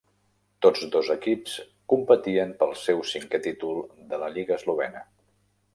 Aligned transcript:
Tots 0.65 0.85
dos 0.95 1.11
equips 1.15 1.53
competien 1.93 2.57
pel 2.63 2.75
seu 2.87 3.05
cinquè 3.13 3.43
títol 3.49 3.87
de 4.15 4.25
la 4.25 4.33
lliga 4.39 4.57
eslovena. 4.61 5.07